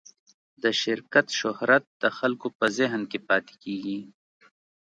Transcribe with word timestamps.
د 0.63 0.65
شرکت 0.81 1.27
شهرت 1.39 1.83
د 2.01 2.03
خلکو 2.17 2.47
په 2.57 2.65
ذهن 2.77 3.01
کې 3.11 3.19
پاتې 3.29 3.53
کېږي. 3.63 3.99